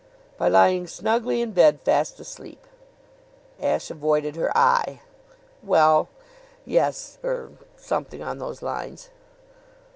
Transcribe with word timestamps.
"By 0.35 0.47
lying 0.49 0.87
snugly 0.87 1.43
in 1.43 1.51
bed, 1.51 1.81
fast 1.85 2.19
asleep?" 2.19 2.65
Ashe 3.61 3.91
avoided 3.91 4.35
her 4.35 4.49
eye. 4.57 5.01
"Well, 5.61 6.09
yes 6.65 7.19
er 7.23 7.51
something 7.77 8.23
on 8.23 8.39
those 8.39 8.63
lines." 8.63 9.11